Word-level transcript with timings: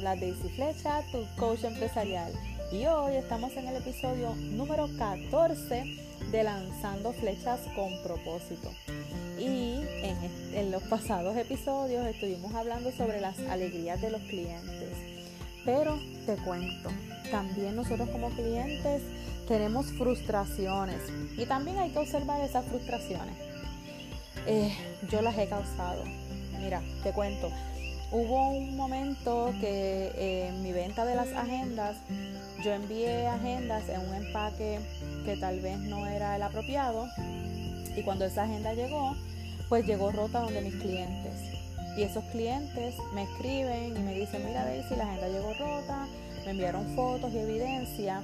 habla 0.00 0.16
Daisy 0.16 0.48
Flecha, 0.48 1.02
tu 1.12 1.26
coach 1.36 1.62
empresarial. 1.64 2.32
Y 2.72 2.86
hoy 2.86 3.16
estamos 3.16 3.54
en 3.58 3.68
el 3.68 3.76
episodio 3.76 4.34
número 4.34 4.88
14 4.96 5.84
de 6.32 6.42
Lanzando 6.42 7.12
Flechas 7.12 7.60
con 7.76 8.02
propósito. 8.02 8.70
Y 9.38 9.82
en, 10.54 10.70
los 10.70 10.82
pasados 10.84 11.36
episodios 11.36 12.06
estuvimos 12.06 12.54
hablando 12.54 12.90
sobre 12.92 13.20
las 13.20 13.38
alegrías 13.50 14.00
de 14.00 14.10
los 14.10 14.22
clientes. 14.22 14.88
Pero 15.66 15.98
te 16.24 16.36
cuento, 16.36 16.88
también 17.30 17.76
nosotros 17.76 18.08
como 18.08 18.30
clientes 18.30 19.02
tenemos 19.46 19.84
frustraciones 19.92 21.02
y 21.36 21.44
también 21.44 21.78
hay 21.78 21.90
que 21.90 21.98
observar 21.98 22.40
esas 22.40 22.64
frustraciones. 22.64 23.36
Eh, 24.46 24.74
yo 25.10 25.20
las 25.20 25.36
he 25.36 25.46
causado. 25.46 26.04
Mira, 26.58 26.80
te 27.02 27.12
cuento. 27.12 27.50
Hubo 28.12 28.50
un 28.50 28.76
momento 28.76 29.52
que 29.60 30.10
eh, 30.16 30.48
en 30.48 30.62
mi 30.64 30.72
venta 30.72 31.04
de 31.04 31.14
las 31.14 31.32
agendas, 31.32 31.96
yo 32.64 32.72
envié 32.72 33.28
agendas 33.28 33.88
en 33.88 34.00
un 34.00 34.14
empaque 34.14 34.80
que 35.24 35.36
tal 35.36 35.60
vez 35.60 35.78
no 35.78 36.08
era 36.08 36.34
el 36.34 36.42
apropiado. 36.42 37.06
Y 37.96 38.02
cuando 38.02 38.24
esa 38.24 38.42
agenda 38.42 38.74
llegó, 38.74 39.14
pues 39.68 39.86
llegó 39.86 40.10
rota 40.10 40.40
donde 40.40 40.60
mis 40.60 40.74
clientes. 40.74 41.34
Y 41.96 42.02
esos 42.02 42.24
clientes 42.24 42.96
me 43.14 43.22
escriben 43.22 43.96
y 43.96 44.00
me 44.00 44.14
dicen, 44.14 44.44
mira 44.44 44.64
Daisy, 44.64 44.96
la 44.96 45.04
agenda 45.04 45.28
llegó 45.28 45.54
rota, 45.54 46.08
me 46.44 46.50
enviaron 46.50 46.86
fotos 46.96 47.32
y 47.32 47.38
evidencia. 47.38 48.22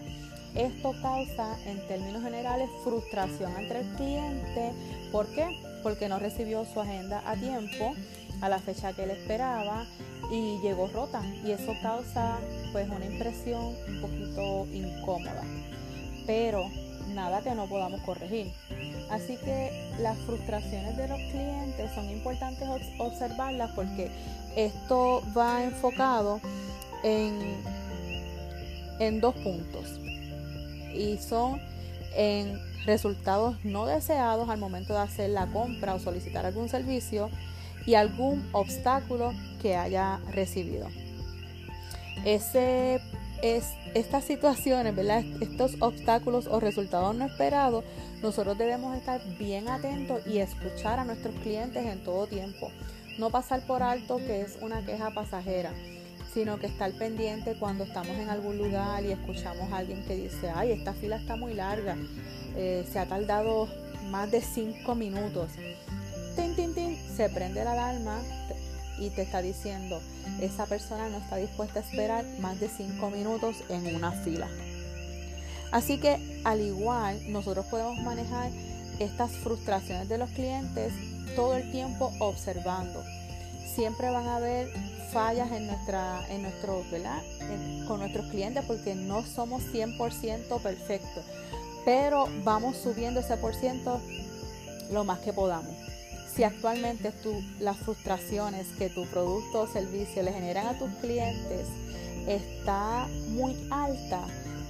Esto 0.56 0.94
causa 1.00 1.56
en 1.64 1.78
términos 1.86 2.24
generales 2.24 2.68
frustración 2.82 3.52
entre 3.56 3.80
el 3.80 3.86
cliente. 3.94 4.72
¿Por 5.12 5.26
qué? 5.28 5.60
Porque 5.84 6.08
no 6.08 6.18
recibió 6.18 6.64
su 6.64 6.80
agenda 6.80 7.22
a 7.24 7.36
tiempo, 7.36 7.94
a 8.40 8.48
la 8.48 8.58
fecha 8.58 8.92
que 8.92 9.04
él 9.04 9.10
esperaba 9.10 9.86
y 10.30 10.58
llegó 10.60 10.88
rota. 10.88 11.22
Y 11.44 11.52
eso 11.52 11.72
causa 11.82 12.38
pues 12.72 12.88
una 12.88 13.04
impresión 13.04 13.74
un 13.88 14.00
poquito 14.00 14.66
incómoda. 14.72 15.42
Pero 16.26 16.68
nada 17.14 17.40
que 17.42 17.54
no 17.54 17.66
podamos 17.66 18.00
corregir. 18.02 18.52
Así 19.10 19.36
que 19.36 19.92
las 20.00 20.18
frustraciones 20.18 20.96
de 20.96 21.08
los 21.08 21.18
clientes 21.30 21.90
son 21.94 22.10
importantes 22.10 22.68
observarlas 22.98 23.70
porque 23.74 24.10
esto 24.56 25.22
va 25.36 25.62
enfocado 25.62 26.40
en, 27.02 27.56
en 28.98 29.20
dos 29.20 29.34
puntos 29.36 30.00
y 30.92 31.18
son 31.18 31.60
en 32.16 32.58
resultados 32.86 33.62
no 33.64 33.86
deseados 33.86 34.48
al 34.48 34.58
momento 34.58 34.94
de 34.94 35.00
hacer 35.00 35.30
la 35.30 35.46
compra 35.46 35.94
o 35.94 35.98
solicitar 35.98 36.46
algún 36.46 36.68
servicio 36.68 37.28
y 37.86 37.94
algún 37.94 38.46
obstáculo 38.52 39.32
que 39.62 39.76
haya 39.76 40.20
recibido. 40.32 40.88
Ese 42.24 43.00
es, 43.42 43.72
estas 43.94 44.24
situaciones, 44.24 44.94
¿verdad? 44.94 45.24
estos 45.40 45.76
obstáculos 45.80 46.46
o 46.46 46.60
resultados 46.60 47.14
no 47.14 47.26
esperados, 47.26 47.84
nosotros 48.22 48.58
debemos 48.58 48.96
estar 48.96 49.20
bien 49.38 49.68
atentos 49.68 50.26
y 50.26 50.38
escuchar 50.38 50.98
a 50.98 51.04
nuestros 51.04 51.34
clientes 51.36 51.84
en 51.84 52.02
todo 52.02 52.26
tiempo. 52.26 52.70
No 53.18 53.30
pasar 53.30 53.64
por 53.66 53.82
alto 53.82 54.16
que 54.18 54.42
es 54.42 54.58
una 54.60 54.84
queja 54.84 55.10
pasajera, 55.10 55.72
sino 56.34 56.58
que 56.58 56.66
estar 56.66 56.92
pendiente 56.92 57.56
cuando 57.58 57.84
estamos 57.84 58.16
en 58.16 58.28
algún 58.28 58.58
lugar 58.58 59.04
y 59.04 59.12
escuchamos 59.12 59.72
a 59.72 59.78
alguien 59.78 60.04
que 60.04 60.16
dice, 60.16 60.50
ay, 60.54 60.72
esta 60.72 60.92
fila 60.92 61.16
está 61.16 61.36
muy 61.36 61.54
larga, 61.54 61.96
eh, 62.56 62.84
se 62.90 62.98
ha 62.98 63.06
tardado 63.06 63.68
más 64.10 64.30
de 64.30 64.40
cinco 64.40 64.94
minutos. 64.94 65.50
Tin, 66.36 66.54
tin, 66.54 66.74
tin, 66.74 66.98
se 67.16 67.28
prende 67.28 67.64
la 67.64 67.72
alarma, 67.72 68.20
y 68.98 69.10
te 69.10 69.22
está 69.22 69.42
diciendo, 69.42 70.00
esa 70.40 70.66
persona 70.66 71.08
no 71.08 71.18
está 71.18 71.36
dispuesta 71.36 71.80
a 71.80 71.82
esperar 71.82 72.24
más 72.40 72.58
de 72.60 72.68
5 72.68 73.10
minutos 73.10 73.56
en 73.68 73.94
una 73.94 74.12
fila. 74.12 74.48
Así 75.72 75.98
que 75.98 76.40
al 76.44 76.60
igual 76.60 77.20
nosotros 77.30 77.66
podemos 77.66 77.98
manejar 77.98 78.50
estas 78.98 79.32
frustraciones 79.32 80.08
de 80.08 80.18
los 80.18 80.30
clientes 80.30 80.92
todo 81.34 81.56
el 81.56 81.70
tiempo 81.70 82.12
observando. 82.20 83.04
Siempre 83.74 84.10
van 84.10 84.26
a 84.26 84.36
haber 84.36 84.68
fallas 85.12 85.52
en 85.52 85.66
nuestra 85.66 86.24
en 86.30 86.42
nuestro, 86.42 86.82
¿verdad? 86.90 87.22
con 87.86 88.00
nuestros 88.00 88.26
clientes 88.26 88.64
porque 88.66 88.94
no 88.94 89.24
somos 89.24 89.62
100% 89.72 90.60
perfectos, 90.62 91.24
pero 91.84 92.28
vamos 92.42 92.76
subiendo 92.76 93.20
ese 93.20 93.36
por 93.36 93.54
ciento 93.54 94.00
lo 94.90 95.04
más 95.04 95.18
que 95.18 95.32
podamos. 95.32 95.74
Si 96.36 96.44
actualmente 96.44 97.14
las 97.60 97.78
frustraciones 97.78 98.66
que 98.76 98.90
tu 98.90 99.06
producto 99.06 99.62
o 99.62 99.66
servicio 99.66 100.22
le 100.22 100.34
generan 100.34 100.66
a 100.66 100.78
tus 100.78 100.90
clientes 101.00 101.66
está 102.28 103.08
muy 103.28 103.56
alta, 103.70 104.20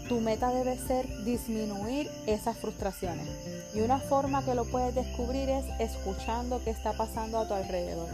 tu 0.09 0.21
meta 0.21 0.53
debe 0.53 0.79
ser 0.79 1.09
disminuir 1.25 2.09
esas 2.29 2.57
frustraciones. 2.59 3.27
Y 3.75 3.81
una 3.81 3.99
forma 3.99 4.45
que 4.45 4.55
lo 4.55 4.65
puedes 4.67 4.95
descubrir 4.95 5.51
es 5.51 5.65
escuchando 5.81 6.63
qué 6.63 6.71
está 6.71 6.93
pasando 6.93 7.41
a 7.41 7.49
tu 7.49 7.55
alrededor. 7.55 8.11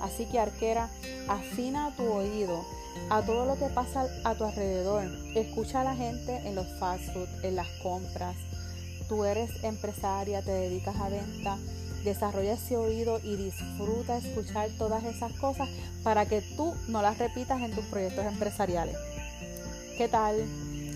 Así 0.00 0.24
que 0.24 0.38
arquera, 0.38 0.88
afina 1.28 1.94
tu 1.94 2.04
oído 2.04 2.64
a 3.10 3.20
todo 3.20 3.44
lo 3.44 3.58
que 3.58 3.66
pasa 3.66 4.06
a 4.24 4.34
tu 4.34 4.44
alrededor. 4.44 5.04
Escucha 5.34 5.82
a 5.82 5.84
la 5.84 5.94
gente 5.94 6.36
en 6.36 6.54
los 6.54 6.66
fast 6.78 7.04
food, 7.12 7.28
en 7.44 7.54
las 7.54 7.68
compras. 7.82 8.36
Tú 9.10 9.26
eres 9.26 9.50
empresaria, 9.62 10.40
te 10.40 10.52
dedicas 10.52 10.96
a 10.96 11.10
venta 11.10 11.58
Desarrolla 12.04 12.54
ese 12.54 12.76
oído 12.76 13.20
y 13.22 13.36
disfruta 13.36 14.18
escuchar 14.18 14.70
todas 14.78 15.04
esas 15.04 15.32
cosas 15.34 15.68
para 16.02 16.26
que 16.26 16.42
tú 16.56 16.74
no 16.88 17.02
las 17.02 17.18
repitas 17.18 17.60
en 17.60 17.72
tus 17.72 17.84
proyectos 17.86 18.24
empresariales. 18.24 18.96
¿Qué 19.96 20.08
tal? 20.08 20.36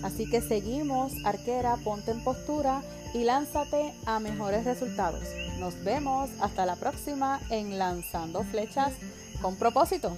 Así 0.03 0.29
que 0.29 0.41
seguimos, 0.41 1.13
arquera, 1.25 1.77
ponte 1.77 2.11
en 2.11 2.23
postura 2.23 2.81
y 3.13 3.23
lánzate 3.23 3.93
a 4.05 4.19
mejores 4.19 4.65
resultados. 4.65 5.23
Nos 5.59 5.81
vemos 5.83 6.29
hasta 6.39 6.65
la 6.65 6.75
próxima 6.75 7.39
en 7.49 7.77
Lanzando 7.77 8.43
Flechas 8.43 8.93
con 9.41 9.55
propósito. 9.55 10.15